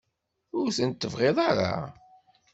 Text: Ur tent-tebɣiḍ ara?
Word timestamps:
Ur 0.59 0.67
tent-tebɣiḍ 0.77 1.37
ara? 1.49 1.73